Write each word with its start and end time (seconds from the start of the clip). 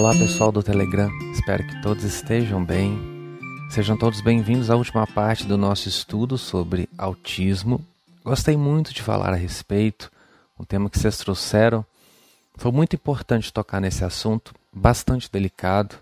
Olá 0.00 0.14
pessoal 0.14 0.50
do 0.50 0.62
Telegram, 0.62 1.10
espero 1.30 1.62
que 1.62 1.82
todos 1.82 2.04
estejam 2.04 2.64
bem. 2.64 2.98
Sejam 3.68 3.98
todos 3.98 4.22
bem-vindos 4.22 4.70
à 4.70 4.74
última 4.74 5.06
parte 5.06 5.44
do 5.44 5.58
nosso 5.58 5.90
estudo 5.90 6.38
sobre 6.38 6.88
autismo. 6.96 7.84
Gostei 8.24 8.56
muito 8.56 8.94
de 8.94 9.02
falar 9.02 9.30
a 9.34 9.36
respeito, 9.36 10.10
o 10.56 10.64
tema 10.64 10.88
que 10.88 10.98
vocês 10.98 11.18
trouxeram. 11.18 11.84
Foi 12.56 12.72
muito 12.72 12.96
importante 12.96 13.52
tocar 13.52 13.78
nesse 13.78 14.02
assunto, 14.02 14.54
bastante 14.72 15.30
delicado, 15.30 15.96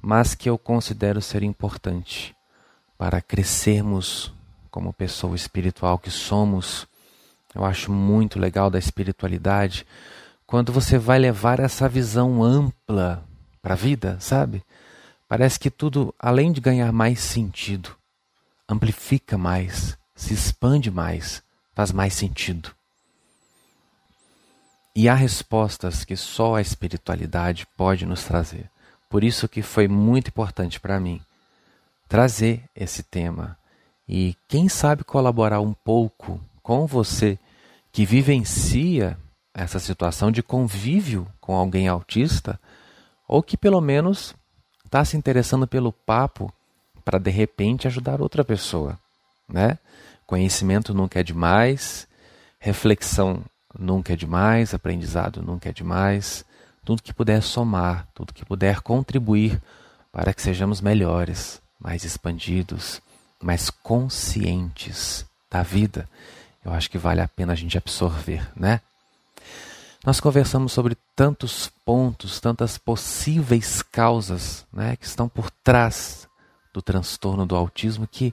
mas 0.00 0.36
que 0.36 0.48
eu 0.48 0.56
considero 0.56 1.20
ser 1.20 1.42
importante 1.42 2.36
para 2.96 3.20
crescermos 3.20 4.32
como 4.70 4.92
pessoa 4.92 5.34
espiritual 5.34 5.98
que 5.98 6.08
somos. 6.08 6.86
Eu 7.52 7.64
acho 7.64 7.90
muito 7.90 8.38
legal 8.38 8.70
da 8.70 8.78
espiritualidade 8.78 9.84
quando 10.48 10.72
você 10.72 10.96
vai 10.96 11.18
levar 11.18 11.60
essa 11.60 11.86
visão 11.86 12.42
ampla 12.42 13.22
para 13.60 13.74
a 13.74 13.76
vida, 13.76 14.16
sabe? 14.18 14.64
Parece 15.28 15.60
que 15.60 15.70
tudo, 15.70 16.14
além 16.18 16.52
de 16.52 16.58
ganhar 16.58 16.90
mais 16.90 17.20
sentido, 17.20 17.94
amplifica 18.66 19.36
mais, 19.36 19.98
se 20.16 20.32
expande 20.32 20.90
mais, 20.90 21.42
faz 21.74 21.92
mais 21.92 22.14
sentido. 22.14 22.70
E 24.96 25.06
há 25.06 25.12
respostas 25.12 26.02
que 26.02 26.16
só 26.16 26.54
a 26.54 26.62
espiritualidade 26.62 27.66
pode 27.76 28.06
nos 28.06 28.24
trazer. 28.24 28.70
Por 29.10 29.22
isso 29.22 29.50
que 29.50 29.60
foi 29.60 29.86
muito 29.86 30.28
importante 30.28 30.80
para 30.80 30.98
mim 30.98 31.20
trazer 32.08 32.64
esse 32.74 33.02
tema 33.02 33.54
e 34.08 34.34
quem 34.48 34.66
sabe 34.66 35.04
colaborar 35.04 35.60
um 35.60 35.74
pouco 35.74 36.40
com 36.62 36.86
você 36.86 37.38
que 37.92 38.06
vivencia 38.06 39.18
essa 39.58 39.80
situação 39.80 40.30
de 40.30 40.42
convívio 40.42 41.26
com 41.40 41.56
alguém 41.56 41.88
autista, 41.88 42.60
ou 43.26 43.42
que 43.42 43.56
pelo 43.56 43.80
menos 43.80 44.34
está 44.84 45.04
se 45.04 45.16
interessando 45.16 45.66
pelo 45.66 45.92
papo 45.92 46.52
para 47.04 47.18
de 47.18 47.30
repente 47.30 47.86
ajudar 47.86 48.20
outra 48.20 48.44
pessoa, 48.44 48.98
né? 49.48 49.78
Conhecimento 50.26 50.94
nunca 50.94 51.18
é 51.20 51.22
demais, 51.22 52.06
reflexão 52.60 53.42
nunca 53.76 54.12
é 54.12 54.16
demais, 54.16 54.74
aprendizado 54.74 55.42
nunca 55.42 55.70
é 55.70 55.72
demais. 55.72 56.44
Tudo 56.84 57.02
que 57.02 57.12
puder 57.12 57.42
somar, 57.42 58.06
tudo 58.14 58.32
que 58.32 58.44
puder 58.44 58.80
contribuir 58.80 59.60
para 60.12 60.32
que 60.32 60.40
sejamos 60.40 60.80
melhores, 60.80 61.60
mais 61.80 62.04
expandidos, 62.04 63.02
mais 63.42 63.70
conscientes 63.70 65.26
da 65.50 65.62
vida, 65.62 66.08
eu 66.64 66.72
acho 66.72 66.90
que 66.90 66.98
vale 66.98 67.20
a 67.20 67.28
pena 67.28 67.54
a 67.54 67.56
gente 67.56 67.78
absorver, 67.78 68.46
né? 68.54 68.80
Nós 70.08 70.20
conversamos 70.20 70.72
sobre 70.72 70.96
tantos 71.14 71.70
pontos, 71.84 72.40
tantas 72.40 72.78
possíveis 72.78 73.82
causas 73.82 74.66
né, 74.72 74.96
que 74.96 75.04
estão 75.04 75.28
por 75.28 75.50
trás 75.50 76.26
do 76.72 76.80
transtorno 76.80 77.44
do 77.44 77.54
autismo 77.54 78.08
que 78.10 78.32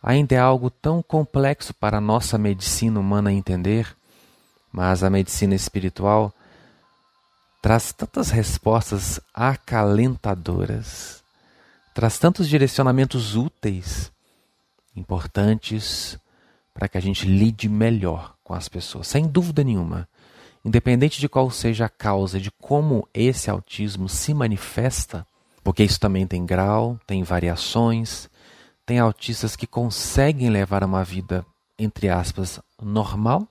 ainda 0.00 0.36
é 0.36 0.38
algo 0.38 0.70
tão 0.70 1.02
complexo 1.02 1.74
para 1.74 1.98
a 1.98 2.00
nossa 2.00 2.38
medicina 2.38 3.00
humana 3.00 3.32
entender, 3.32 3.96
mas 4.70 5.02
a 5.02 5.10
medicina 5.10 5.56
espiritual 5.56 6.32
traz 7.60 7.92
tantas 7.92 8.30
respostas 8.30 9.18
acalentadoras, 9.34 11.24
traz 11.96 12.16
tantos 12.16 12.48
direcionamentos 12.48 13.34
úteis, 13.34 14.12
importantes, 14.94 16.16
para 16.72 16.86
que 16.86 16.96
a 16.96 17.00
gente 17.00 17.26
lide 17.26 17.68
melhor 17.68 18.36
com 18.44 18.54
as 18.54 18.68
pessoas, 18.68 19.08
sem 19.08 19.26
dúvida 19.26 19.64
nenhuma. 19.64 20.06
Independente 20.68 21.18
de 21.18 21.30
qual 21.30 21.50
seja 21.50 21.86
a 21.86 21.88
causa, 21.88 22.38
de 22.38 22.50
como 22.50 23.08
esse 23.14 23.48
autismo 23.48 24.06
se 24.06 24.34
manifesta, 24.34 25.26
porque 25.64 25.82
isso 25.82 25.98
também 25.98 26.26
tem 26.26 26.44
grau, 26.44 27.00
tem 27.06 27.22
variações, 27.22 28.28
tem 28.84 28.98
autistas 28.98 29.56
que 29.56 29.66
conseguem 29.66 30.50
levar 30.50 30.84
uma 30.84 31.02
vida, 31.02 31.42
entre 31.78 32.10
aspas, 32.10 32.60
normal, 32.82 33.48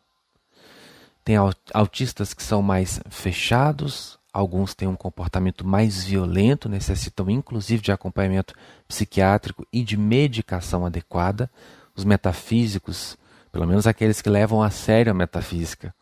tem 1.26 1.36
autistas 1.74 2.36
que 2.36 2.44
são 2.44 2.62
mais 2.62 3.02
fechados, 3.10 4.20
alguns 4.32 4.76
têm 4.76 4.88
um 4.88 4.96
comportamento 4.96 5.66
mais 5.66 6.04
violento, 6.04 6.70
necessitam 6.70 7.32
inclusive 7.32 7.82
de 7.82 7.92
acompanhamento 7.92 8.54
psiquiátrico 8.88 9.66
e 9.74 9.84
de 9.84 9.98
medicação 9.98 10.86
adequada. 10.86 11.50
Os 11.96 12.06
metafísicos, 12.06 13.18
pelo 13.52 13.66
menos 13.66 13.88
aqueles 13.88 14.22
que 14.22 14.30
levam 14.30 14.62
a 14.62 14.70
sério 14.70 15.12
a 15.12 15.16
metafísica, 15.16 15.96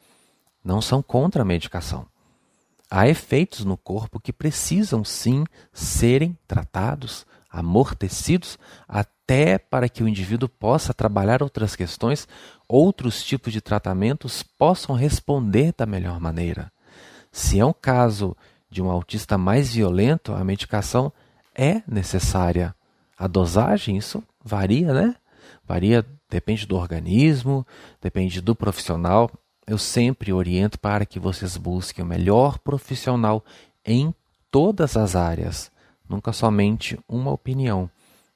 não 0.65 0.81
são 0.81 1.03
contra 1.03 1.43
a 1.43 1.45
medicação. 1.45 2.07
Há 2.89 3.07
efeitos 3.07 3.63
no 3.63 3.77
corpo 3.77 4.19
que 4.19 4.33
precisam 4.33 5.03
sim 5.03 5.43
serem 5.71 6.35
tratados, 6.47 7.25
amortecidos, 7.49 8.57
até 8.87 9.57
para 9.59 9.87
que 9.87 10.03
o 10.03 10.07
indivíduo 10.07 10.49
possa 10.49 10.93
trabalhar 10.93 11.43
outras 11.43 11.75
questões, 11.75 12.27
outros 12.67 13.23
tipos 13.23 13.53
de 13.53 13.61
tratamentos 13.61 14.41
possam 14.41 14.95
responder 14.95 15.73
da 15.77 15.85
melhor 15.85 16.19
maneira. 16.19 16.71
Se 17.31 17.59
é 17.59 17.65
um 17.65 17.73
caso 17.73 18.35
de 18.69 18.81
um 18.81 18.89
autista 18.89 19.37
mais 19.37 19.73
violento, 19.73 20.33
a 20.33 20.43
medicação 20.43 21.11
é 21.53 21.81
necessária. 21.87 22.75
A 23.17 23.27
dosagem, 23.27 23.97
isso 23.97 24.23
varia, 24.43 24.93
né? 24.93 25.15
Varia, 25.65 26.05
depende 26.29 26.65
do 26.65 26.75
organismo, 26.75 27.65
depende 28.01 28.41
do 28.41 28.55
profissional 28.55 29.31
eu 29.67 29.77
sempre 29.77 30.31
oriento 30.31 30.79
para 30.79 31.05
que 31.05 31.19
vocês 31.19 31.57
busquem 31.57 32.03
o 32.03 32.07
melhor 32.07 32.59
profissional 32.59 33.43
em 33.83 34.13
todas 34.51 34.95
as 34.95 35.15
áreas, 35.15 35.71
nunca 36.07 36.31
somente 36.31 36.99
uma 37.09 37.31
opinião, 37.31 37.89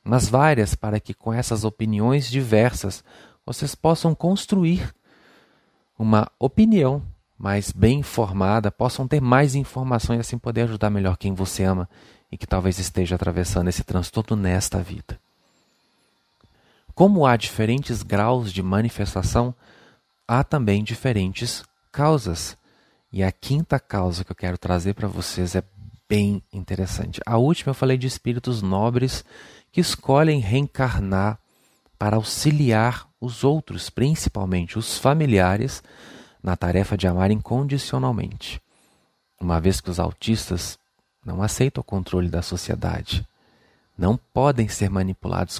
mas 0.03 0.27
várias 0.27 0.75
para 0.75 0.99
que 0.99 1.13
com 1.13 1.31
essas 1.31 1.63
opiniões 1.63 2.29
diversas 2.29 3.03
vocês 3.45 3.75
possam 3.75 4.13
construir 4.15 4.93
uma 5.97 6.31
opinião 6.39 7.01
mais 7.37 7.71
bem 7.71 7.99
informada, 7.99 8.71
possam 8.71 9.07
ter 9.07 9.21
mais 9.21 9.55
informação 9.55 10.15
e 10.15 10.19
assim 10.19 10.37
poder 10.37 10.63
ajudar 10.63 10.89
melhor 10.89 11.17
quem 11.17 11.33
você 11.33 11.63
ama 11.63 11.89
e 12.31 12.37
que 12.37 12.45
talvez 12.45 12.79
esteja 12.79 13.15
atravessando 13.15 13.69
esse 13.69 13.83
transtorno 13.83 14.35
nesta 14.35 14.79
vida. 14.79 15.19
Como 16.93 17.25
há 17.25 17.37
diferentes 17.37 18.03
graus 18.03 18.51
de 18.51 18.61
manifestação, 18.61 19.55
há 20.29 20.43
também 20.43 20.83
diferentes 20.83 21.63
causas. 21.91 22.55
E 23.11 23.23
a 23.23 23.31
quinta 23.31 23.79
causa 23.79 24.23
que 24.23 24.31
eu 24.31 24.35
quero 24.35 24.59
trazer 24.59 24.93
para 24.93 25.07
vocês 25.07 25.55
é 25.55 25.63
bem 26.07 26.43
interessante. 26.53 27.19
A 27.25 27.37
última 27.37 27.71
eu 27.71 27.73
falei 27.73 27.97
de 27.97 28.05
espíritos 28.05 28.61
nobres 28.61 29.25
que 29.71 29.81
escolhem 29.81 30.39
reencarnar 30.39 31.39
para 31.97 32.15
auxiliar 32.15 33.07
os 33.19 33.43
outros, 33.43 33.89
principalmente 33.89 34.77
os 34.77 34.99
familiares, 34.99 35.81
na 36.43 36.55
tarefa 36.55 36.95
de 36.95 37.07
amar 37.07 37.31
incondicionalmente. 37.31 38.61
Uma 39.41 39.59
vez 39.59 39.81
que 39.81 39.89
os 39.89 39.99
autistas 39.99 40.77
não 41.25 41.41
aceitam 41.41 41.81
o 41.81 41.83
controle 41.83 42.29
da 42.29 42.43
sociedade, 42.43 43.25
não 43.97 44.15
podem 44.15 44.67
ser 44.67 44.91
manipulados 44.91 45.59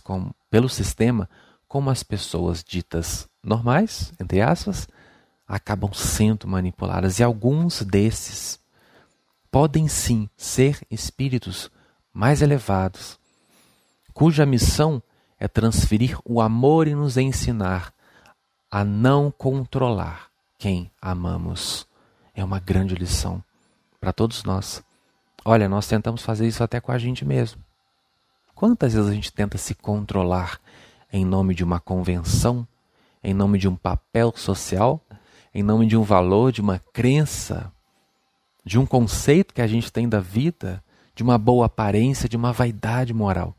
pelo 0.50 0.70
sistema 0.70 1.28
como 1.68 1.90
as 1.90 2.04
pessoas 2.04 2.64
ditas 2.64 3.29
normais, 3.44 4.14
entre 4.20 4.42
aspas, 4.42 4.88
acabam 5.48 5.92
sendo 5.94 6.48
manipuladas. 6.48 7.20
E 7.20 7.24
alguns 7.24 7.82
desses 7.82 8.60
podem 9.52 9.88
sim 9.88 10.30
ser 10.38 10.86
espíritos 10.92 11.72
mais 12.14 12.42
elevados, 12.42 13.20
cuja 14.14 14.46
missão 14.46 15.02
é 15.40 15.48
transferir 15.48 16.20
o 16.26 16.42
amor 16.42 16.88
e 16.88 16.94
nos 16.94 17.18
ensinar 17.18 17.94
a 18.70 18.84
não 18.84 19.32
controlar 19.32 20.30
quem 20.58 20.92
amamos. 21.02 21.88
É 22.36 22.44
uma 22.44 22.60
grande 22.60 22.94
lição 22.94 23.44
para 24.00 24.14
todos 24.14 24.44
nós. 24.44 24.84
Olha, 25.44 25.68
nós 25.70 25.88
tentamos 25.88 26.22
fazer 26.22 26.48
isso 26.48 26.64
até 26.64 26.80
com 26.80 26.92
a 26.92 26.98
gente 26.98 27.26
mesmo. 27.26 27.62
Quantas 28.54 28.94
vezes 28.94 29.10
a 29.10 29.14
gente 29.14 29.32
tenta 29.32 29.58
se 29.58 29.74
controlar 29.74 30.60
em 31.12 31.26
nome 31.26 31.56
de 31.56 31.64
uma 31.64 31.80
convenção 31.80 32.68
em 33.24 33.34
nome 33.34 33.58
de 33.58 33.68
um 33.68 33.76
papel 33.76 34.34
social, 34.36 35.04
em 35.54 35.64
nome 35.64 35.86
de 35.86 35.98
um 35.98 36.04
valor, 36.04 36.52
de 36.52 36.62
uma 36.62 36.80
crença, 36.80 37.72
de 38.66 38.78
um 38.78 38.86
conceito 38.86 39.54
que 39.54 39.62
a 39.62 39.68
gente 39.68 39.92
tem 39.92 40.08
da 40.08 40.20
vida, 40.20 40.84
de 41.16 41.24
uma 41.24 41.38
boa 41.38 41.66
aparência, 41.66 42.30
de 42.30 42.38
uma 42.38 42.54
vaidade 42.54 43.14
moral. 43.14 43.56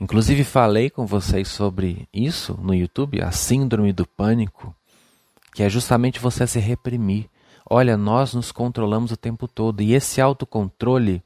Inclusive 0.00 0.42
falei 0.42 0.90
com 0.90 1.06
vocês 1.06 1.46
sobre 1.46 2.08
isso 2.12 2.58
no 2.60 2.74
YouTube, 2.74 3.22
a 3.22 3.30
síndrome 3.30 3.92
do 3.92 4.04
pânico, 4.04 4.74
que 5.54 5.62
é 5.62 5.68
justamente 5.68 6.18
você 6.18 6.46
se 6.46 6.58
reprimir. 6.58 7.30
Olha, 7.68 7.96
nós 7.96 8.34
nos 8.34 8.50
controlamos 8.50 9.12
o 9.12 9.16
tempo 9.16 9.46
todo 9.46 9.80
e 9.80 9.94
esse 9.94 10.20
autocontrole 10.20 11.22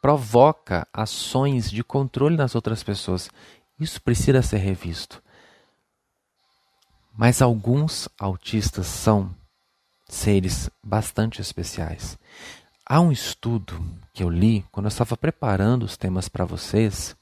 provoca 0.00 0.88
ações 0.92 1.70
de 1.70 1.84
controle 1.84 2.36
nas 2.36 2.54
outras 2.54 2.82
pessoas. 2.82 3.28
Isso 3.78 4.00
precisa 4.00 4.40
ser 4.40 4.58
revisto. 4.58 5.22
Mas 7.20 7.42
alguns 7.42 8.08
autistas 8.18 8.86
são 8.86 9.28
seres 10.08 10.70
bastante 10.82 11.38
especiais. 11.38 12.18
Há 12.86 12.98
um 12.98 13.12
estudo 13.12 13.78
que 14.14 14.22
eu 14.22 14.30
li 14.30 14.64
quando 14.72 14.86
eu 14.86 14.88
estava 14.88 15.18
preparando 15.18 15.82
os 15.82 15.98
temas 15.98 16.30
para 16.30 16.46
vocês. 16.46 17.14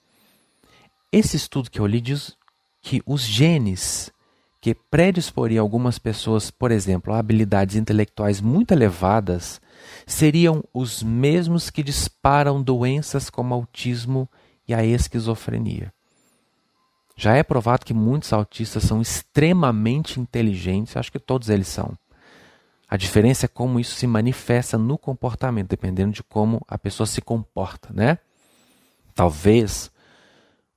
Esse 1.10 1.36
estudo 1.36 1.68
que 1.68 1.80
eu 1.80 1.86
li 1.88 2.00
diz 2.00 2.36
que 2.80 3.02
os 3.04 3.22
genes 3.22 4.12
que 4.60 4.72
predisporiam 4.72 5.64
algumas 5.64 5.98
pessoas, 5.98 6.48
por 6.48 6.70
exemplo, 6.70 7.12
a 7.12 7.18
habilidades 7.18 7.74
intelectuais 7.74 8.40
muito 8.40 8.70
elevadas, 8.70 9.60
seriam 10.06 10.62
os 10.72 11.02
mesmos 11.02 11.70
que 11.70 11.82
disparam 11.82 12.62
doenças 12.62 13.28
como 13.28 13.52
autismo 13.52 14.30
e 14.64 14.72
a 14.72 14.84
esquizofrenia. 14.84 15.92
Já 17.20 17.34
é 17.34 17.42
provado 17.42 17.84
que 17.84 17.92
muitos 17.92 18.32
autistas 18.32 18.84
são 18.84 19.02
extremamente 19.02 20.20
inteligentes, 20.20 20.96
acho 20.96 21.10
que 21.10 21.18
todos 21.18 21.48
eles 21.48 21.66
são. 21.66 21.98
A 22.88 22.96
diferença 22.96 23.46
é 23.46 23.48
como 23.48 23.80
isso 23.80 23.96
se 23.96 24.06
manifesta 24.06 24.78
no 24.78 24.96
comportamento, 24.96 25.68
dependendo 25.68 26.12
de 26.12 26.22
como 26.22 26.64
a 26.68 26.78
pessoa 26.78 27.08
se 27.08 27.20
comporta, 27.20 27.92
né? 27.92 28.18
Talvez 29.16 29.90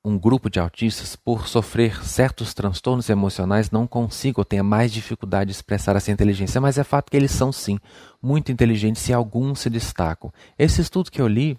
um 0.03 0.17
grupo 0.17 0.49
de 0.49 0.59
autistas, 0.59 1.15
por 1.15 1.47
sofrer 1.47 2.03
certos 2.03 2.55
transtornos 2.55 3.07
emocionais, 3.07 3.69
não 3.69 3.85
consiga 3.85 4.41
ou 4.41 4.45
tenha 4.45 4.63
mais 4.63 4.91
dificuldade 4.91 5.49
de 5.49 5.55
expressar 5.55 5.95
essa 5.95 6.11
inteligência, 6.11 6.59
mas 6.59 6.79
é 6.79 6.83
fato 6.83 7.11
que 7.11 7.17
eles 7.17 7.29
são 7.29 7.51
sim 7.51 7.77
muito 8.19 8.51
inteligentes 8.51 9.07
e 9.07 9.13
alguns 9.13 9.59
se 9.59 9.69
destacam. 9.69 10.33
Esse 10.57 10.81
estudo 10.81 11.11
que 11.11 11.21
eu 11.21 11.27
li 11.27 11.55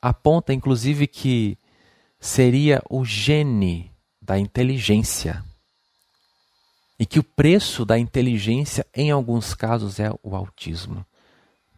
aponta 0.00 0.54
inclusive 0.54 1.06
que 1.06 1.58
seria 2.18 2.82
o 2.88 3.04
gene 3.04 3.89
da 4.30 4.38
inteligência. 4.38 5.44
E 6.96 7.04
que 7.04 7.18
o 7.18 7.24
preço 7.24 7.84
da 7.84 7.98
inteligência, 7.98 8.86
em 8.94 9.10
alguns 9.10 9.54
casos, 9.56 9.98
é 9.98 10.08
o 10.22 10.36
autismo. 10.36 11.04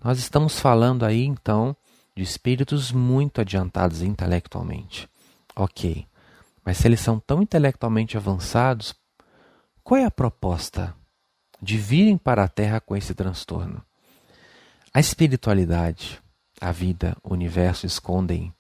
Nós 0.05 0.19
estamos 0.19 0.61
falando 0.61 1.07
aí, 1.07 1.25
então, 1.25 1.75
de 2.15 2.23
espíritos 2.23 2.93
muito 2.93 3.41
adiantados 3.41 4.03
intelectualmente. 4.03 5.09
Ok, 5.57 6.07
mas 6.63 6.77
se 6.77 6.89
eles 6.89 7.01
são 7.01 7.19
tão 7.19 7.41
intelectualmente 7.41 8.19
avançados, 8.19 8.95
qual 9.83 9.99
é 9.99 10.05
a 10.05 10.11
proposta 10.11 10.95
de 11.59 11.79
virem 11.79 12.19
para 12.19 12.45
a 12.45 12.49
Terra 12.49 12.83
com 12.83 12.95
esse 12.95 13.15
transtorno? 13.15 13.83
A 14.93 15.01
espiritualidade, 15.01 16.21
a 16.61 16.71
vida, 16.71 17.17
o 17.23 17.33
universo 17.33 17.87
escondem 17.87 18.53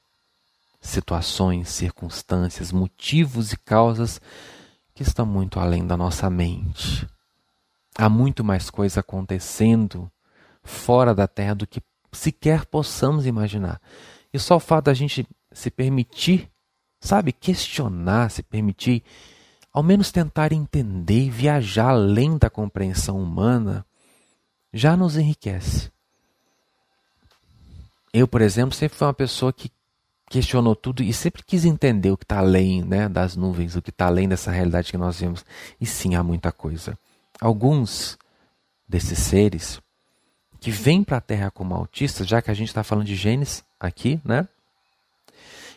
situações, 0.82 1.70
circunstâncias, 1.70 2.70
motivos 2.70 3.52
e 3.52 3.56
causas 3.56 4.20
que 4.94 5.02
estão 5.02 5.24
muito 5.24 5.58
além 5.58 5.86
da 5.86 5.96
nossa 5.96 6.28
mente. 6.28 7.08
Há 7.96 8.08
muito 8.08 8.44
mais 8.44 8.68
coisa 8.68 9.00
acontecendo 9.00 10.10
fora 10.62 11.14
da 11.14 11.26
Terra 11.26 11.54
do 11.54 11.66
que 11.66 11.80
sequer 12.12 12.66
possamos 12.66 13.24
imaginar. 13.24 13.80
E 14.30 14.38
só 14.38 14.56
o 14.56 14.60
fato 14.60 14.86
da 14.86 14.94
gente 14.94 15.26
se 15.52 15.70
permitir 15.70 16.52
sabe, 17.02 17.32
questionar, 17.32 18.30
se 18.30 18.42
permitir, 18.44 19.02
ao 19.72 19.82
menos 19.82 20.12
tentar 20.12 20.52
entender 20.52 21.24
e 21.24 21.30
viajar 21.30 21.88
além 21.88 22.38
da 22.38 22.48
compreensão 22.48 23.20
humana, 23.20 23.84
já 24.72 24.96
nos 24.96 25.16
enriquece. 25.16 25.90
Eu, 28.14 28.28
por 28.28 28.40
exemplo, 28.40 28.74
sempre 28.74 28.96
fui 28.96 29.06
uma 29.06 29.14
pessoa 29.14 29.52
que 29.52 29.70
questionou 30.32 30.74
tudo 30.74 31.02
e 31.02 31.12
sempre 31.12 31.42
quis 31.42 31.66
entender 31.66 32.10
o 32.10 32.16
que 32.16 32.24
está 32.24 32.38
além 32.38 32.82
né, 32.82 33.06
das 33.06 33.36
nuvens, 33.36 33.76
o 33.76 33.82
que 33.82 33.90
está 33.90 34.06
além 34.06 34.26
dessa 34.26 34.50
realidade 34.50 34.90
que 34.90 34.96
nós 34.96 35.20
vemos. 35.20 35.44
E 35.78 35.84
sim, 35.84 36.14
há 36.14 36.22
muita 36.22 36.50
coisa. 36.50 36.98
Alguns 37.38 38.16
desses 38.88 39.18
seres 39.18 39.78
que 40.58 40.70
vêm 40.70 41.04
para 41.04 41.18
a 41.18 41.20
Terra 41.20 41.50
como 41.50 41.74
autistas, 41.74 42.26
já 42.26 42.40
que 42.40 42.50
a 42.50 42.54
gente 42.54 42.68
está 42.68 42.82
falando 42.82 43.04
de 43.04 43.14
genes 43.14 43.62
aqui, 43.78 44.22
né? 44.24 44.48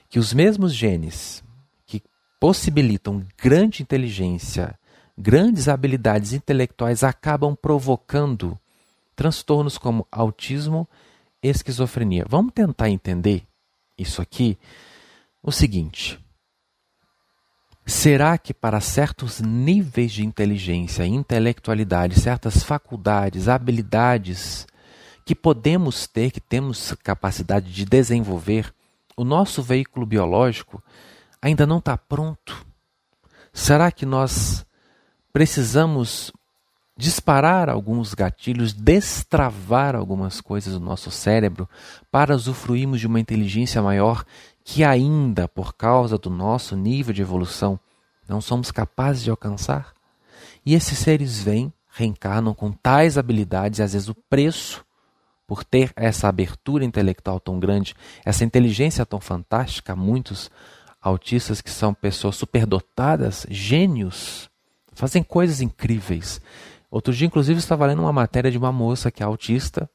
que 0.09 0.19
os 0.19 0.33
mesmos 0.33 0.73
genes 0.73 1.43
que 1.85 2.01
possibilitam 2.39 3.25
grande 3.37 3.83
inteligência, 3.83 4.79
grandes 5.17 5.67
habilidades 5.67 6.31
intelectuais 6.31 7.03
acabam 7.03 7.57
provocando 7.61 8.57
transtornos 9.17 9.77
como 9.77 10.07
autismo, 10.09 10.87
esquizofrenia. 11.43 12.25
Vamos 12.29 12.53
tentar 12.53 12.89
entender 12.89 13.45
isso 13.97 14.21
aqui. 14.21 14.57
O 15.41 15.51
seguinte: 15.51 16.19
será 17.85 18.37
que 18.37 18.53
para 18.53 18.81
certos 18.81 19.39
níveis 19.39 20.11
de 20.11 20.25
inteligência, 20.25 21.05
intelectualidade, 21.05 22.19
certas 22.19 22.63
faculdades, 22.63 23.47
habilidades 23.47 24.65
que 25.23 25.35
podemos 25.35 26.07
ter, 26.07 26.31
que 26.31 26.41
temos 26.41 26.93
capacidade 27.03 27.71
de 27.71 27.85
desenvolver, 27.85 28.73
o 29.15 29.23
nosso 29.23 29.61
veículo 29.61 30.05
biológico 30.05 30.83
ainda 31.41 31.65
não 31.65 31.77
está 31.79 31.97
pronto? 31.97 32.65
Será 33.53 33.91
que 33.91 34.05
nós 34.05 34.65
precisamos 35.31 36.31
disparar 36.97 37.69
alguns 37.69 38.13
gatilhos, 38.13 38.73
destravar 38.73 39.95
algumas 39.95 40.39
coisas 40.39 40.73
do 40.73 40.79
nosso 40.79 41.11
cérebro 41.11 41.69
para 42.09 42.35
usufruirmos 42.35 42.99
de 42.99 43.07
uma 43.07 43.19
inteligência 43.19 43.81
maior 43.81 44.23
que 44.63 44.83
ainda, 44.83 45.47
por 45.47 45.75
causa 45.75 46.17
do 46.17 46.29
nosso 46.29 46.75
nível 46.75 47.13
de 47.13 47.21
evolução, 47.21 47.79
não 48.27 48.41
somos 48.41 48.71
capazes 48.71 49.23
de 49.23 49.29
alcançar? 49.29 49.93
E 50.65 50.73
esses 50.73 50.97
seres 50.97 51.39
vêm, 51.39 51.71
reencarnam 51.91 52.53
com 52.53 52.71
tais 52.71 53.17
habilidades 53.17 53.79
e 53.79 53.83
às 53.83 53.93
vezes 53.93 54.09
o 54.09 54.15
preço 54.29 54.83
por 55.47 55.63
ter 55.63 55.93
essa 55.95 56.27
abertura 56.27 56.83
intelectual 56.83 57.39
tão 57.39 57.59
grande, 57.59 57.93
essa 58.23 58.43
inteligência 58.43 59.05
tão 59.05 59.19
fantástica, 59.19 59.95
muitos 59.95 60.49
autistas 60.99 61.61
que 61.61 61.69
são 61.69 61.93
pessoas 61.93 62.35
superdotadas, 62.35 63.45
gênios, 63.49 64.49
fazem 64.93 65.21
coisas 65.21 65.61
incríveis. 65.61 66.41
Outro 66.89 67.13
dia, 67.13 67.27
inclusive, 67.27 67.59
estava 67.59 67.85
lendo 67.85 68.01
uma 68.01 68.13
matéria 68.13 68.51
de 68.51 68.57
uma 68.57 68.71
moça 68.71 69.11
que 69.11 69.23
é 69.23 69.25
autista, 69.25 69.89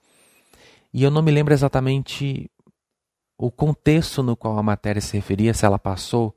e 0.93 1.03
eu 1.03 1.11
não 1.11 1.23
me 1.23 1.31
lembro 1.31 1.55
exatamente 1.55 2.51
o 3.39 3.51
contexto 3.51 4.23
no 4.23 4.37
qual 4.37 4.59
a 4.59 4.63
matéria 4.63 5.01
se 5.01 5.17
referia, 5.17 5.55
se 5.55 5.65
ela 5.65 5.79
passou 5.79 6.35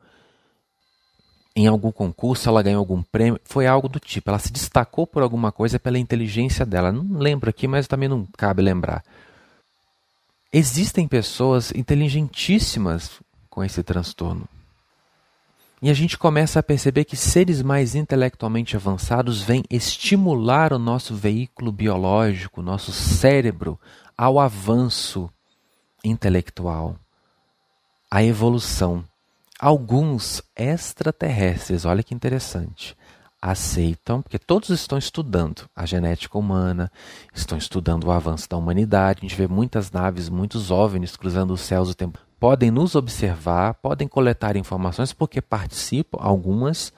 em 1.55 1.67
algum 1.67 1.91
concurso, 1.91 2.49
ela 2.49 2.63
ganhou 2.63 2.79
algum 2.79 3.03
prêmio, 3.03 3.39
foi 3.43 3.67
algo 3.67 3.87
do 3.87 3.99
tipo. 3.99 4.29
Ela 4.29 4.39
se 4.39 4.51
destacou 4.51 5.05
por 5.05 5.21
alguma 5.21 5.51
coisa 5.51 5.77
pela 5.77 5.99
inteligência 5.99 6.65
dela. 6.65 6.91
Não 6.91 7.19
lembro 7.19 7.49
aqui, 7.49 7.67
mas 7.67 7.87
também 7.87 8.09
não 8.09 8.25
cabe 8.37 8.61
lembrar. 8.61 9.03
Existem 10.51 11.07
pessoas 11.07 11.71
inteligentíssimas 11.75 13.19
com 13.49 13.63
esse 13.63 13.83
transtorno. 13.83 14.47
E 15.83 15.89
a 15.89 15.93
gente 15.93 16.17
começa 16.17 16.61
a 16.61 16.63
perceber 16.63 17.03
que 17.03 17.17
seres 17.17 17.61
mais 17.61 17.93
intelectualmente 17.93 18.73
avançados 18.77 19.41
vêm 19.41 19.65
estimular 19.69 20.71
o 20.71 20.79
nosso 20.79 21.13
veículo 21.13 21.73
biológico, 21.73 22.61
nosso 22.61 22.93
cérebro, 22.93 23.77
ao 24.17 24.39
avanço 24.39 25.29
intelectual, 26.01 26.95
à 28.09 28.23
evolução. 28.23 29.03
Alguns 29.59 30.41
extraterrestres, 30.55 31.83
olha 31.83 32.01
que 32.01 32.15
interessante, 32.15 32.95
aceitam, 33.41 34.21
porque 34.21 34.39
todos 34.39 34.69
estão 34.69 34.97
estudando 34.97 35.69
a 35.75 35.85
genética 35.85 36.37
humana, 36.37 36.89
estão 37.33 37.57
estudando 37.57 38.05
o 38.05 38.11
avanço 38.13 38.47
da 38.49 38.55
humanidade. 38.55 39.19
A 39.19 39.27
gente 39.27 39.35
vê 39.35 39.49
muitas 39.49 39.91
naves, 39.91 40.29
muitos 40.29 40.71
OVNIs 40.71 41.17
cruzando 41.17 41.53
os 41.53 41.59
céus 41.59 41.89
o 41.89 41.93
tempo. 41.93 42.19
Podem 42.43 42.69
nos 42.69 42.93
observar, 42.93 43.75
podem 43.75 44.05
coletar 44.05 44.57
informações, 44.57 45.13
porque 45.13 45.41
participam, 45.41 46.17
algumas 46.19 46.91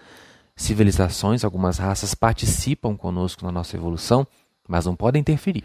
civilizações, 0.55 1.43
algumas 1.43 1.77
raças 1.77 2.15
participam 2.15 2.97
conosco 2.97 3.45
na 3.45 3.51
nossa 3.51 3.77
evolução, 3.77 4.25
mas 4.67 4.87
não 4.87 4.95
podem 4.95 5.19
interferir. 5.19 5.63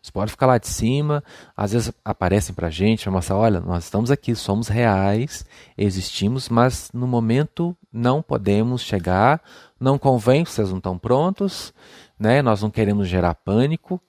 Você 0.00 0.10
pode 0.10 0.30
ficar 0.30 0.46
lá 0.46 0.56
de 0.56 0.66
cima, 0.66 1.22
às 1.54 1.72
vezes 1.72 1.92
aparecem 2.02 2.54
para 2.54 2.68
a 2.68 2.70
gente, 2.70 3.02
para 3.02 3.12
mostrar, 3.12 3.36
olha, 3.36 3.60
nós 3.60 3.84
estamos 3.84 4.10
aqui, 4.10 4.34
somos 4.34 4.66
reais, 4.66 5.44
existimos, 5.76 6.48
mas 6.48 6.90
no 6.94 7.06
momento 7.06 7.76
não 7.92 8.22
podemos 8.22 8.80
chegar, 8.80 9.42
não 9.78 9.98
convém, 9.98 10.46
vocês 10.46 10.70
não 10.70 10.78
estão 10.78 10.98
prontos, 10.98 11.74
né? 12.18 12.40
nós 12.40 12.62
não 12.62 12.70
queremos 12.70 13.06
gerar 13.06 13.34
pânico. 13.34 14.00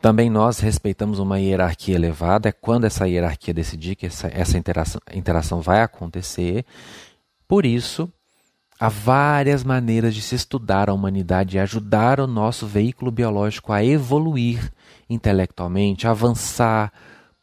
Também 0.00 0.30
nós 0.30 0.60
respeitamos 0.60 1.18
uma 1.18 1.38
hierarquia 1.38 1.94
elevada, 1.94 2.48
é 2.48 2.52
quando 2.52 2.84
essa 2.84 3.06
hierarquia 3.06 3.52
decidir 3.52 3.96
que 3.96 4.06
essa, 4.06 4.28
essa 4.28 4.56
interação, 4.56 5.00
interação 5.12 5.60
vai 5.60 5.82
acontecer. 5.82 6.64
Por 7.46 7.66
isso, 7.66 8.10
Há 8.82 8.88
várias 8.88 9.62
maneiras 9.62 10.14
de 10.14 10.22
se 10.22 10.34
estudar 10.34 10.88
a 10.88 10.94
humanidade 10.94 11.54
e 11.54 11.60
ajudar 11.60 12.18
o 12.18 12.26
nosso 12.26 12.66
veículo 12.66 13.10
biológico 13.10 13.74
a 13.74 13.84
evoluir 13.84 14.72
intelectualmente, 15.08 16.06
a 16.06 16.12
avançar, 16.12 16.90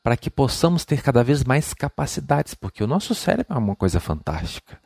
para 0.02 0.18
que 0.18 0.32
possamos 0.32 0.84
ter 0.84 1.00
cada 1.04 1.24
vez 1.24 1.44
mais 1.44 1.76
capacidades, 1.76 2.56
porque 2.56 2.84
o 2.84 2.88
nosso 2.88 3.14
cérebro 3.14 3.56
é 3.56 3.60
uma 3.60 3.76
coisa 3.76 4.00
fantástica. 4.00 4.80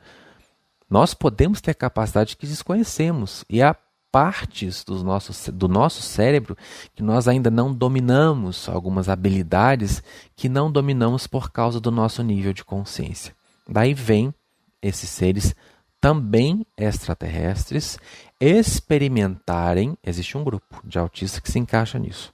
Nós 0.89 1.13
podemos 1.13 1.61
ter 1.61 1.73
capacidade 1.73 2.35
que 2.35 2.45
desconhecemos 2.45 3.45
e 3.49 3.61
a 3.61 3.73
partes 4.11 4.83
do 4.83 5.03
nosso, 5.03 5.51
do 5.51 5.67
nosso 5.67 6.01
cérebro 6.01 6.57
que 6.93 7.01
nós 7.01 7.27
ainda 7.27 7.49
não 7.49 7.73
dominamos, 7.73 8.67
algumas 8.67 9.07
habilidades 9.07 10.03
que 10.35 10.49
não 10.49 10.71
dominamos 10.71 11.27
por 11.27 11.51
causa 11.51 11.79
do 11.79 11.89
nosso 11.89 12.21
nível 12.21 12.53
de 12.53 12.63
consciência. 12.63 13.33
Daí 13.67 13.93
vem 13.93 14.33
esses 14.81 15.09
seres 15.09 15.55
também 15.99 16.65
extraterrestres 16.75 17.97
experimentarem, 18.39 19.95
existe 20.03 20.35
um 20.35 20.43
grupo 20.43 20.81
de 20.83 20.97
autistas 20.97 21.39
que 21.39 21.51
se 21.51 21.59
encaixa 21.59 21.99
nisso, 21.99 22.33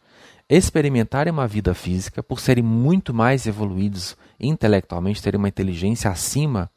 experimentarem 0.50 1.34
uma 1.34 1.48
vida 1.48 1.74
física 1.74 2.24
por 2.24 2.39
serem 2.39 2.63
muito 2.63 3.13
mais 3.13 3.46
evoluídos 3.46 4.15
intelectualmente, 4.39 5.22
terem 5.22 5.38
uma 5.38 5.50
inteligência 5.50 6.10
acima 6.10 6.72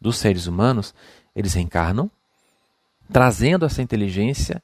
dos 0.00 0.16
seres 0.16 0.48
humanos, 0.48 0.92
eles 1.34 1.54
reencarnam, 1.54 2.10
trazendo 3.12 3.64
essa 3.64 3.82
inteligência 3.82 4.62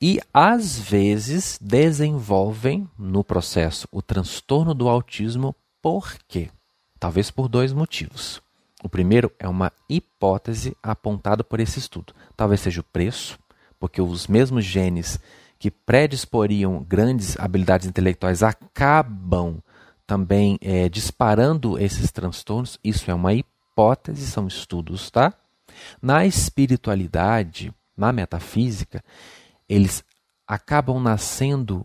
e 0.00 0.20
às 0.32 0.78
vezes 0.78 1.58
desenvolvem 1.60 2.88
no 2.98 3.22
processo 3.22 3.86
o 3.92 4.00
transtorno 4.00 4.72
do 4.72 4.88
autismo 4.88 5.54
por 5.82 6.14
quê? 6.26 6.48
Talvez 6.98 7.30
por 7.30 7.48
dois 7.48 7.72
motivos. 7.72 8.40
O 8.82 8.88
primeiro 8.88 9.30
é 9.38 9.46
uma 9.46 9.72
hipótese 9.88 10.74
apontada 10.82 11.44
por 11.44 11.60
esse 11.60 11.78
estudo. 11.78 12.14
Talvez 12.36 12.60
seja 12.60 12.80
o 12.80 12.84
preço, 12.84 13.38
porque 13.78 14.00
os 14.00 14.26
mesmos 14.26 14.64
genes 14.64 15.18
que 15.58 15.70
predisporiam 15.70 16.82
grandes 16.82 17.38
habilidades 17.38 17.86
intelectuais 17.86 18.42
acabam 18.42 19.58
também 20.06 20.58
é, 20.62 20.88
disparando 20.88 21.78
esses 21.78 22.10
transtornos. 22.10 22.78
Isso 22.82 23.10
é 23.10 23.14
uma 23.14 23.34
hipótese, 23.34 24.26
são 24.26 24.46
estudos, 24.46 25.10
tá? 25.10 25.34
Na 26.00 26.24
espiritualidade, 26.26 27.72
na 27.96 28.12
metafísica, 28.12 29.02
eles 29.68 30.04
acabam 30.46 31.00
nascendo 31.00 31.84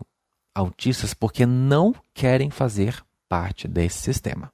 autistas 0.54 1.14
porque 1.14 1.44
não 1.44 1.94
querem 2.14 2.50
fazer 2.50 3.02
parte 3.28 3.68
desse 3.68 3.98
sistema. 3.98 4.52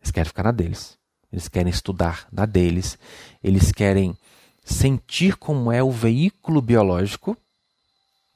Eles 0.00 0.10
querem 0.10 0.28
ficar 0.28 0.44
na 0.44 0.52
deles. 0.52 0.98
Eles 1.32 1.48
querem 1.48 1.70
estudar 1.70 2.26
na 2.30 2.44
deles. 2.44 2.98
Eles 3.42 3.72
querem 3.72 4.16
sentir 4.64 5.36
como 5.36 5.72
é 5.72 5.82
o 5.82 5.90
veículo 5.90 6.60
biológico 6.60 7.36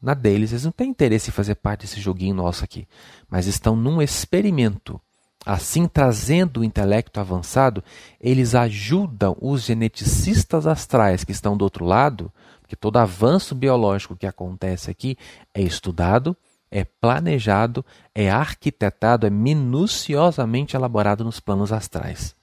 na 0.00 0.14
deles. 0.14 0.52
Eles 0.52 0.64
não 0.64 0.72
têm 0.72 0.90
interesse 0.90 1.30
em 1.30 1.32
fazer 1.32 1.56
parte 1.56 1.82
desse 1.82 2.00
joguinho 2.00 2.34
nosso 2.34 2.64
aqui, 2.64 2.88
mas 3.28 3.46
estão 3.46 3.76
num 3.76 4.00
experimento. 4.00 5.00
Assim, 5.46 5.86
trazendo 5.86 6.58
o 6.58 6.64
intelecto 6.64 7.20
avançado, 7.20 7.84
eles 8.20 8.52
ajudam 8.56 9.36
os 9.40 9.62
geneticistas 9.62 10.66
astrais 10.66 11.22
que 11.22 11.30
estão 11.30 11.56
do 11.56 11.62
outro 11.62 11.84
lado, 11.84 12.32
porque 12.60 12.74
todo 12.74 12.96
avanço 12.96 13.54
biológico 13.54 14.16
que 14.16 14.26
acontece 14.26 14.90
aqui 14.90 15.16
é 15.54 15.62
estudado, 15.62 16.36
é 16.68 16.82
planejado, 16.82 17.84
é 18.12 18.28
arquitetado, 18.28 19.24
é 19.24 19.30
minuciosamente 19.30 20.74
elaborado 20.74 21.22
nos 21.22 21.38
planos 21.38 21.72
astrais. 21.72 22.34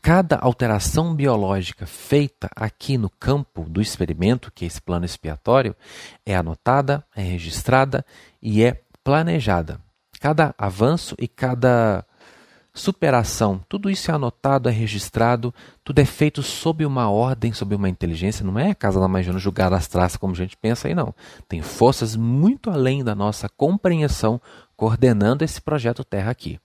Cada 0.00 0.36
alteração 0.36 1.16
biológica 1.16 1.84
feita 1.84 2.48
aqui 2.54 2.96
no 2.96 3.10
campo 3.10 3.64
do 3.68 3.82
experimento, 3.82 4.52
que 4.54 4.64
é 4.64 4.68
esse 4.68 4.80
plano 4.80 5.04
expiatório, 5.04 5.74
é 6.24 6.36
anotada, 6.36 7.04
é 7.16 7.22
registrada 7.22 8.06
e 8.40 8.62
é 8.62 8.80
planejada. 9.02 9.83
Cada 10.24 10.54
avanço 10.56 11.14
e 11.18 11.28
cada 11.28 12.02
superação, 12.72 13.60
tudo 13.68 13.90
isso 13.90 14.10
é 14.10 14.14
anotado, 14.14 14.70
é 14.70 14.72
registrado, 14.72 15.52
tudo 15.84 15.98
é 15.98 16.06
feito 16.06 16.42
sob 16.42 16.86
uma 16.86 17.10
ordem, 17.10 17.52
sob 17.52 17.74
uma 17.74 17.90
inteligência. 17.90 18.42
Não 18.42 18.58
é 18.58 18.70
a 18.70 18.74
casa 18.74 18.98
da 18.98 19.06
Majana 19.06 19.38
julgada 19.38 19.76
às 19.76 19.86
traças 19.86 20.16
como 20.16 20.32
a 20.32 20.36
gente 20.36 20.56
pensa 20.56 20.88
aí, 20.88 20.94
não. 20.94 21.14
Tem 21.46 21.60
forças 21.60 22.16
muito 22.16 22.70
além 22.70 23.04
da 23.04 23.14
nossa 23.14 23.50
compreensão 23.50 24.40
coordenando 24.74 25.44
esse 25.44 25.60
projeto 25.60 26.02
Terra 26.02 26.30
aqui. 26.30 26.58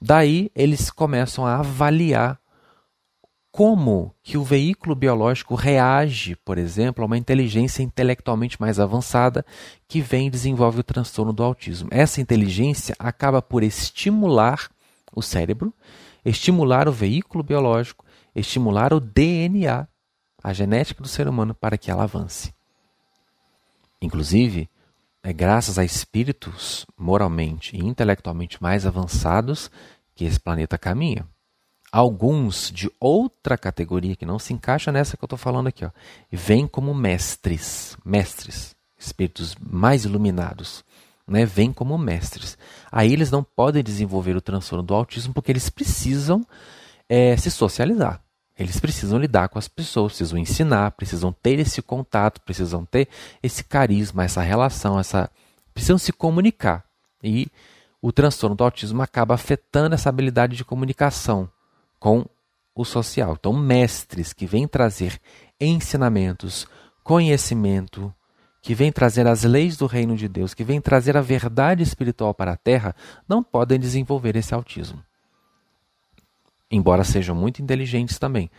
Daí 0.00 0.48
eles 0.54 0.88
começam 0.88 1.44
a 1.44 1.56
avaliar 1.56 2.38
como 3.58 4.14
que 4.22 4.38
o 4.38 4.44
veículo 4.44 4.94
biológico 4.94 5.56
reage, 5.56 6.36
por 6.44 6.58
exemplo, 6.58 7.02
a 7.02 7.06
uma 7.06 7.18
inteligência 7.18 7.82
intelectualmente 7.82 8.60
mais 8.60 8.78
avançada 8.78 9.44
que 9.88 10.00
vem 10.00 10.28
e 10.28 10.30
desenvolve 10.30 10.78
o 10.78 10.84
transtorno 10.84 11.32
do 11.32 11.42
autismo. 11.42 11.88
Essa 11.90 12.20
inteligência 12.20 12.94
acaba 13.00 13.42
por 13.42 13.64
estimular 13.64 14.70
o 15.12 15.20
cérebro, 15.20 15.74
estimular 16.24 16.86
o 16.86 16.92
veículo 16.92 17.42
biológico, 17.42 18.04
estimular 18.32 18.92
o 18.92 19.00
DNA, 19.00 19.88
a 20.40 20.52
genética 20.52 21.02
do 21.02 21.08
ser 21.08 21.26
humano, 21.26 21.52
para 21.52 21.76
que 21.76 21.90
ela 21.90 22.04
avance. 22.04 22.54
Inclusive, 24.00 24.70
é 25.20 25.32
graças 25.32 25.80
a 25.80 25.84
espíritos 25.84 26.86
moralmente 26.96 27.76
e 27.76 27.80
intelectualmente 27.84 28.62
mais 28.62 28.86
avançados 28.86 29.68
que 30.14 30.24
esse 30.24 30.38
planeta 30.38 30.78
caminha 30.78 31.26
alguns 31.90 32.70
de 32.70 32.90
outra 33.00 33.56
categoria 33.56 34.16
que 34.16 34.26
não 34.26 34.38
se 34.38 34.52
encaixa 34.52 34.92
nessa 34.92 35.16
que 35.16 35.24
eu 35.24 35.26
estou 35.26 35.38
falando 35.38 35.68
aqui, 35.68 35.84
ó, 35.84 35.90
vêm 36.30 36.66
como 36.66 36.94
mestres, 36.94 37.96
mestres, 38.04 38.76
espíritos 38.98 39.54
mais 39.60 40.04
iluminados, 40.04 40.84
né, 41.26 41.44
vêm 41.44 41.72
como 41.72 41.96
mestres. 41.96 42.58
Aí 42.90 43.12
eles 43.12 43.30
não 43.30 43.42
podem 43.42 43.82
desenvolver 43.82 44.36
o 44.36 44.40
transtorno 44.40 44.82
do 44.82 44.94
autismo 44.94 45.32
porque 45.32 45.52
eles 45.52 45.70
precisam 45.70 46.44
é, 47.08 47.36
se 47.36 47.50
socializar. 47.50 48.22
Eles 48.58 48.80
precisam 48.80 49.20
lidar 49.20 49.48
com 49.48 49.58
as 49.58 49.68
pessoas, 49.68 50.12
precisam 50.12 50.36
ensinar, 50.36 50.90
precisam 50.92 51.32
ter 51.32 51.60
esse 51.60 51.80
contato, 51.80 52.40
precisam 52.40 52.84
ter 52.84 53.08
esse 53.40 53.62
carisma, 53.62 54.24
essa 54.24 54.42
relação, 54.42 54.98
essa 54.98 55.30
precisam 55.72 55.96
se 55.96 56.12
comunicar. 56.12 56.84
E 57.22 57.46
o 58.02 58.10
transtorno 58.10 58.56
do 58.56 58.64
autismo 58.64 59.00
acaba 59.00 59.34
afetando 59.34 59.94
essa 59.94 60.08
habilidade 60.08 60.56
de 60.56 60.64
comunicação 60.64 61.48
com 61.98 62.24
o 62.74 62.84
social. 62.84 63.36
Então, 63.38 63.52
mestres 63.52 64.32
que 64.32 64.46
vêm 64.46 64.66
trazer 64.66 65.20
ensinamentos, 65.60 66.66
conhecimento, 67.02 68.14
que 68.62 68.74
vêm 68.74 68.92
trazer 68.92 69.26
as 69.26 69.44
leis 69.44 69.76
do 69.76 69.86
reino 69.86 70.16
de 70.16 70.28
Deus, 70.28 70.54
que 70.54 70.64
vêm 70.64 70.80
trazer 70.80 71.16
a 71.16 71.20
verdade 71.20 71.82
espiritual 71.82 72.34
para 72.34 72.52
a 72.52 72.56
terra, 72.56 72.94
não 73.28 73.42
podem 73.42 73.78
desenvolver 73.78 74.36
esse 74.36 74.54
autismo. 74.54 75.02
Embora 76.70 77.02
sejam 77.02 77.34
muito 77.34 77.62
inteligentes 77.62 78.18
também, 78.18 78.50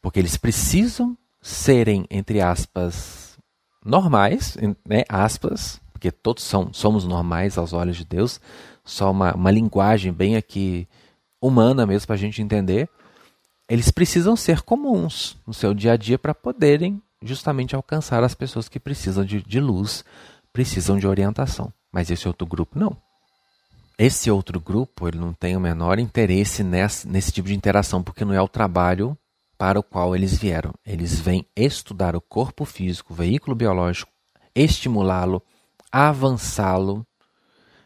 porque 0.00 0.18
eles 0.18 0.36
precisam 0.36 1.16
serem, 1.40 2.04
entre 2.10 2.40
aspas, 2.40 3.38
normais, 3.84 4.56
né, 4.86 5.04
aspas, 5.08 5.80
porque 5.92 6.10
todos 6.10 6.42
são, 6.42 6.72
somos 6.72 7.04
normais 7.04 7.56
aos 7.56 7.72
olhos 7.72 7.96
de 7.96 8.04
Deus, 8.04 8.40
só 8.84 9.10
uma, 9.10 9.34
uma 9.34 9.50
linguagem 9.50 10.12
bem 10.12 10.36
aqui 10.36 10.88
humana 11.42 11.84
mesmo 11.84 12.06
para 12.06 12.14
a 12.14 12.18
gente 12.18 12.40
entender, 12.40 12.88
eles 13.68 13.90
precisam 13.90 14.36
ser 14.36 14.62
comuns 14.62 15.36
no 15.46 15.52
seu 15.52 15.74
dia 15.74 15.92
a 15.92 15.96
dia 15.96 16.18
para 16.18 16.34
poderem 16.34 17.02
justamente 17.20 17.74
alcançar 17.74 18.22
as 18.22 18.34
pessoas 18.34 18.68
que 18.68 18.78
precisam 18.78 19.24
de, 19.24 19.42
de 19.42 19.60
luz, 19.60 20.04
precisam 20.52 20.98
de 20.98 21.06
orientação. 21.06 21.72
Mas 21.90 22.10
esse 22.10 22.28
outro 22.28 22.46
grupo 22.46 22.78
não. 22.78 22.96
Esse 23.98 24.30
outro 24.30 24.58
grupo 24.60 25.06
ele 25.06 25.18
não 25.18 25.32
tem 25.32 25.56
o 25.56 25.60
menor 25.60 25.98
interesse 25.98 26.64
nesse, 26.64 27.32
tipo 27.32 27.48
de 27.48 27.54
interação, 27.54 28.02
porque 28.02 28.24
não 28.24 28.34
é 28.34 28.40
o 28.40 28.48
trabalho 28.48 29.16
para 29.56 29.78
o 29.78 29.82
qual 29.82 30.16
eles 30.16 30.36
vieram. 30.36 30.72
Eles 30.84 31.20
vêm 31.20 31.46
estudar 31.54 32.16
o 32.16 32.20
corpo 32.20 32.64
físico, 32.64 33.12
o 33.12 33.16
veículo 33.16 33.54
biológico, 33.54 34.10
estimulá-lo, 34.54 35.42
avançá-lo, 35.90 37.06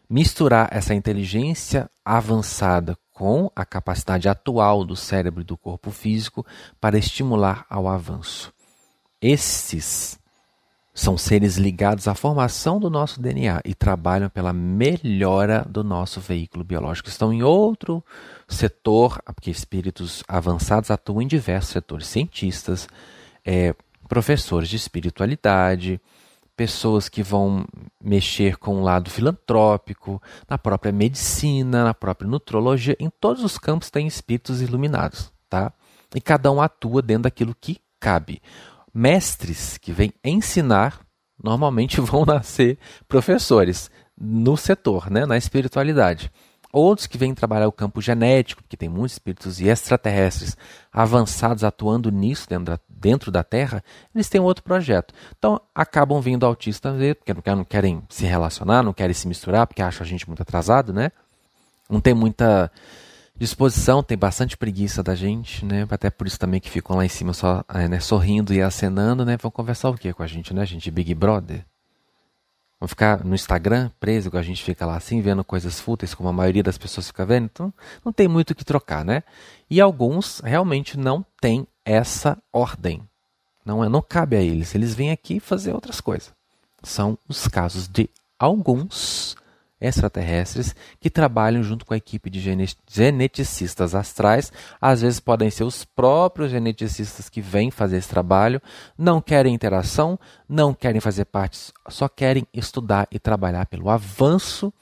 misturar 0.09 0.69
essa 0.73 0.95
inteligência 0.95 1.91
avançada 2.05 2.97
com 3.17 3.51
a 3.57 3.65
capacidade 3.65 4.29
atual 4.29 4.85
do 4.85 4.95
cérebro 4.95 5.41
e 5.41 5.45
do 5.45 5.57
corpo 5.57 5.91
físico 5.91 6.45
para 6.79 6.99
estimular 6.99 7.65
ao 7.71 7.89
avanço. 7.89 8.53
Esses 9.23 10.21
são 10.93 11.17
seres 11.17 11.57
ligados 11.57 12.07
à 12.09 12.15
formação 12.15 12.79
do 12.79 12.91
nosso 12.91 13.19
DNA 13.19 13.63
e 13.65 13.75
trabalham 13.75 14.29
pela 14.29 14.53
melhora 14.53 15.65
do 15.67 15.83
nosso 15.83 16.21
veículo 16.21 16.63
biológico. 16.63 17.09
Estão 17.09 17.33
em 17.33 17.43
outro 17.43 18.05
setor, 18.47 19.23
porque 19.25 19.51
espíritos 19.51 20.23
avançados 20.29 20.91
atuam 20.91 21.23
em 21.23 21.27
diversos 21.27 21.73
setores, 21.73 22.09
cientistas, 22.09 22.87
é, 23.47 23.75
professores 24.07 24.69
de 24.69 24.77
espiritualidade, 24.77 25.99
pessoas 26.57 27.09
que 27.09 27.23
vão 27.23 27.67
mexer 28.03 28.57
com 28.57 28.81
o 28.81 28.83
lado 28.83 29.11
filantrópico, 29.11 30.21
na 30.49 30.57
própria 30.57 30.93
medicina, 30.93 31.85
na 31.85 31.95
própria 31.95 32.29
nutrologia, 32.29 32.97
em 32.99 33.11
todos 33.21 33.45
os 33.45 33.59
campos 33.59 33.91
tem 33.91 34.07
espíritos 34.07 34.63
iluminados, 34.63 35.33
tá? 35.49 35.73
E 36.15 36.21
cada 36.21 36.51
um 36.51 36.61
atua 36.61 37.03
dentro 37.03 37.25
daquilo 37.25 37.55
que 37.55 37.79
cabe. 38.01 38.41
Mestres 38.95 39.77
que 39.77 39.93
vêm 39.93 40.13
ensinar 40.25 41.07
normalmente 41.43 42.01
vão 42.03 42.25
nascer 42.25 42.79
professores 43.07 43.91
no 44.19 44.57
setor, 44.57 45.11
né, 45.11 45.27
na 45.27 45.37
espiritualidade. 45.37 46.31
Outros 46.73 47.07
que 47.07 47.19
vêm 47.19 47.35
trabalhar 47.35 47.69
o 47.69 47.73
campo 47.73 48.01
genético, 48.01 48.63
porque 48.63 48.77
tem 48.77 48.89
muitos 48.89 49.13
espíritos 49.13 49.61
e 49.61 49.69
extraterrestres 49.69 50.57
avançados 50.93 51.65
atuando 51.65 52.11
nisso 52.11 52.49
dentro 52.49 52.67
da, 52.67 52.81
dentro 52.99 53.31
da 53.31 53.45
Terra, 53.45 53.83
eles 54.15 54.29
têm 54.29 54.41
outro 54.41 54.65
projeto. 54.65 55.15
Então 55.39 55.61
acabam 55.75 56.21
vindo 56.21 56.47
autistas 56.47 56.95
porque 57.17 57.55
não 57.55 57.65
querem 57.65 58.03
se 58.09 58.25
relacionar, 58.25 58.83
não 58.83 58.93
querem 58.93 59.15
se 59.15 59.29
misturar, 59.29 59.67
porque 59.67 59.83
acham 59.83 60.05
a 60.05 60.09
gente 60.09 60.27
muito 60.27 60.43
atrasado, 60.43 60.93
né? 60.93 61.11
Não 61.89 62.01
tem 62.01 62.15
muita 62.15 62.71
disposição, 63.39 64.03
tem 64.03 64.17
bastante 64.17 64.57
preguiça 64.57 65.03
da 65.03 65.15
gente, 65.15 65.65
né? 65.65 65.87
Até 65.91 66.11
por 66.11 66.27
isso 66.27 66.39
também 66.39 66.59
que 66.59 66.71
ficam 66.71 66.97
lá 66.97 67.05
em 67.05 67.09
cima 67.09 67.33
só 67.33 67.63
é, 67.69 67.87
né, 67.87 68.01
sorrindo 68.01 68.53
e 68.53 68.63
acenando, 68.63 69.25
né? 69.25 69.37
Vão 69.37 69.51
conversar 69.51 69.91
o 69.91 69.95
quê 69.95 70.13
com 70.13 70.23
a 70.23 70.27
gente, 70.27 70.55
né, 70.55 70.65
gente? 70.65 70.91
Big 70.91 71.15
Brother. 71.15 71.65
Vão 72.81 72.89
ficar 72.89 73.25
no 73.25 73.35
Instagram 73.35 73.91
preso, 73.99 74.31
que 74.31 74.37
a 74.37 74.43
gente 74.43 74.63
fica 74.63 74.85
lá 74.85 74.97
assim, 74.97 75.21
vendo 75.23 75.43
coisas 75.43 75.81
fúteis, 75.81 76.15
como 76.15 76.29
a 76.29 76.33
maioria 76.33 76.63
das 76.63 76.77
pessoas 76.77 77.07
fica 77.07 77.25
vendo. 77.25 77.47
Então, 77.47 77.73
não 78.05 78.13
tem 78.13 78.29
muito 78.29 78.51
o 78.51 78.55
que 78.55 78.65
trocar, 78.65 79.05
né? 79.05 79.23
E 79.71 79.81
alguns 79.81 80.41
realmente 80.41 80.99
não 80.99 81.25
têm 81.41 81.67
essa 81.87 82.37
ordem. 82.53 83.01
Não, 83.65 83.83
é, 83.83 83.89
não 83.89 84.03
cabe 84.03 84.37
a 84.37 84.43
eles. 84.43 84.75
Eles 84.75 84.95
vêm 84.95 85.13
aqui 85.13 85.39
fazer 85.39 85.73
outras 85.73 86.01
coisas. 86.01 86.35
São 86.83 87.17
os 87.29 87.49
casos 87.49 87.89
de 87.89 88.11
alguns 88.39 89.37
extraterrestres 89.81 90.75
que 90.99 91.11
trabalham 91.11 91.63
junto 91.63 91.85
com 91.85 91.95
a 91.95 91.97
equipe 91.97 92.31
de 92.31 92.41
geneticistas 92.89 93.95
astrais. 93.95 94.53
Às 94.81 95.03
vezes 95.03 95.21
podem 95.21 95.51
ser 95.51 95.65
os 95.65 95.85
próprios 95.85 96.51
geneticistas 96.51 97.29
que 97.29 97.41
vêm 97.41 97.71
fazer 97.71 97.99
esse 97.99 98.09
trabalho, 98.09 98.61
não 98.97 99.21
querem 99.21 99.55
interação, 99.55 100.19
não 100.49 100.73
querem 100.73 101.01
fazer 101.01 101.27
parte, 101.27 101.73
só 101.89 102.09
querem 102.09 102.47
estudar 102.53 103.07
e 103.11 103.19
trabalhar 103.19 103.67
pelo 103.67 103.91
avanço 103.91 104.73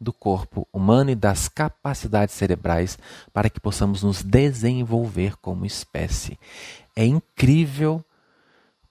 do 0.00 0.12
corpo 0.12 0.66
humano 0.72 1.10
e 1.10 1.14
das 1.14 1.46
capacidades 1.46 2.34
cerebrais 2.34 2.98
para 3.32 3.50
que 3.50 3.60
possamos 3.60 4.02
nos 4.02 4.22
desenvolver 4.22 5.36
como 5.36 5.66
espécie. 5.66 6.38
É 6.96 7.04
incrível 7.04 8.02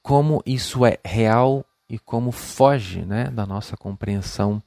como 0.04 0.44
isso 0.46 0.86
é 0.86 1.00
real 1.04 1.66
e 1.90 1.98
como 1.98 2.32
foge 2.32 3.04
né, 3.04 3.26
da 3.32 3.46
nossa 3.46 3.76
compreensão 3.76 4.62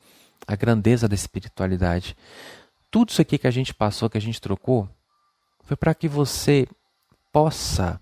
a 0.47 0.57
grandeza 0.57 1.09
da 1.09 1.15
espiritualidade. 1.15 2.17
Tudo 2.91 3.11
isso 3.11 3.23
aqui 3.23 3.39
que 3.39 3.47
a 3.47 3.51
gente 3.51 3.73
passou, 3.73 4.11
que 4.11 4.19
a 4.19 4.21
gente 4.21 4.41
trocou, 4.41 4.89
foi 5.63 5.77
para 5.77 5.95
que 5.95 6.09
você 6.09 6.67
possa 7.33 8.01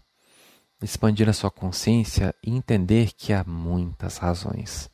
expandir 0.83 1.29
a 1.29 1.35
sua 1.35 1.51
consciência 1.51 2.35
e 2.43 2.51
entender 2.51 3.13
que 3.13 3.35
há 3.35 3.45
muitas 3.45 4.17
razões. 4.17 4.91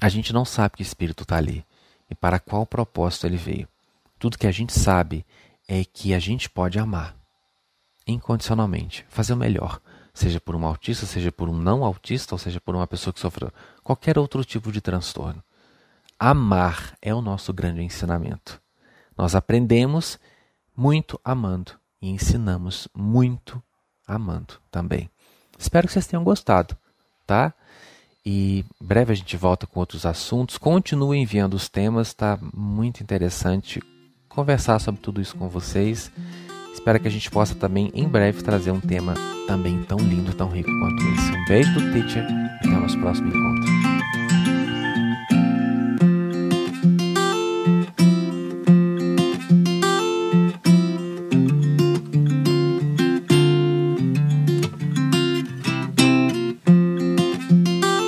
A 0.00 0.08
gente 0.08 0.32
não 0.32 0.44
sabe 0.44 0.76
que 0.76 0.82
espírito 0.82 1.22
está 1.22 1.36
ali 1.36 1.64
e 2.12 2.14
para 2.14 2.38
qual 2.38 2.66
propósito 2.66 3.26
ele 3.26 3.38
veio. 3.38 3.66
Tudo 4.18 4.36
que 4.36 4.46
a 4.46 4.52
gente 4.52 4.78
sabe 4.78 5.24
é 5.66 5.82
que 5.82 6.12
a 6.12 6.18
gente 6.18 6.48
pode 6.50 6.78
amar 6.78 7.16
incondicionalmente, 8.06 9.06
fazer 9.08 9.32
o 9.32 9.36
melhor, 9.36 9.80
seja 10.12 10.38
por 10.38 10.54
um 10.54 10.66
autista, 10.66 11.06
seja 11.06 11.32
por 11.32 11.48
um 11.48 11.56
não 11.56 11.82
autista, 11.82 12.34
ou 12.34 12.38
seja 12.38 12.60
por 12.60 12.74
uma 12.74 12.86
pessoa 12.86 13.14
que 13.14 13.20
sofreu 13.20 13.50
qualquer 13.82 14.18
outro 14.18 14.44
tipo 14.44 14.70
de 14.70 14.82
transtorno. 14.82 15.42
Amar 16.18 16.98
é 17.00 17.14
o 17.14 17.22
nosso 17.22 17.50
grande 17.50 17.82
ensinamento. 17.82 18.60
Nós 19.16 19.34
aprendemos 19.34 20.18
muito 20.76 21.18
amando 21.24 21.72
e 22.00 22.10
ensinamos 22.10 22.88
muito 22.94 23.62
amando 24.06 24.54
também. 24.70 25.10
Espero 25.58 25.86
que 25.86 25.94
vocês 25.94 26.06
tenham 26.06 26.24
gostado, 26.24 26.76
tá? 27.26 27.54
E 28.24 28.64
breve 28.80 29.12
a 29.12 29.16
gente 29.16 29.36
volta 29.36 29.66
com 29.66 29.80
outros 29.80 30.06
assuntos. 30.06 30.58
Continue 30.58 31.18
enviando 31.18 31.54
os 31.54 31.68
temas, 31.68 32.08
está 32.08 32.38
muito 32.54 33.02
interessante 33.02 33.82
conversar 34.28 34.78
sobre 34.78 35.00
tudo 35.00 35.20
isso 35.20 35.36
com 35.36 35.48
vocês. 35.48 36.10
Espero 36.72 36.98
que 37.00 37.08
a 37.08 37.10
gente 37.10 37.30
possa 37.30 37.54
também 37.54 37.90
em 37.94 38.08
breve 38.08 38.42
trazer 38.42 38.70
um 38.70 38.80
tema 38.80 39.14
também 39.46 39.82
tão 39.82 39.98
lindo, 39.98 40.34
tão 40.34 40.48
rico 40.48 40.70
quanto 40.80 41.02
esse. 41.14 41.32
Um 41.32 41.44
beijo 41.46 41.72
do 41.74 41.92
teacher, 41.92 42.24
até 42.56 42.68
o 42.68 42.80
nosso 42.80 42.98
próximo 42.98 43.28
encontro. 43.28 43.71